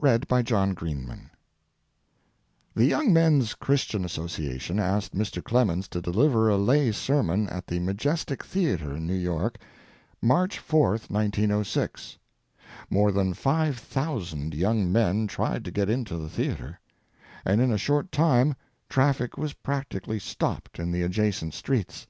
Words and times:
LAYMAN'S 0.00 0.48
SERMON 0.78 1.30
The 2.76 2.84
Young 2.84 3.12
Men's 3.12 3.54
Christian 3.54 4.04
Association 4.04 4.78
asked 4.78 5.16
Mr. 5.16 5.42
Clemens 5.42 5.88
to 5.88 6.00
deliver 6.00 6.48
a 6.48 6.56
lay 6.56 6.92
sermon 6.92 7.48
at 7.48 7.66
the 7.66 7.80
Majestic 7.80 8.44
Theatre, 8.44 9.00
New 9.00 9.16
York, 9.16 9.58
March 10.22 10.60
4, 10.60 10.90
1906. 10.90 12.18
More 12.88 13.10
than 13.10 13.34
five 13.34 13.78
thousand 13.80 14.54
young 14.54 14.92
men 14.92 15.26
tried 15.26 15.64
to 15.64 15.72
get 15.72 15.90
into 15.90 16.16
the 16.18 16.28
theatre, 16.28 16.78
and 17.44 17.60
in 17.60 17.72
a 17.72 17.76
short 17.76 18.12
time 18.12 18.54
traffic 18.88 19.36
was 19.36 19.54
practically 19.54 20.20
stopped 20.20 20.78
in 20.78 20.92
the 20.92 21.02
adjacent 21.02 21.52
streets. 21.52 22.06